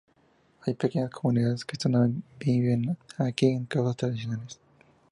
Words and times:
Hay 0.61 0.73
pequeñas 0.73 1.11
comunidades 1.11 1.63
que 1.63 1.77
aún 1.93 2.23
viven 2.39 2.97
aquí, 3.19 3.49
en 3.51 3.65
casas 3.67 3.95
tradicionales. 3.97 4.59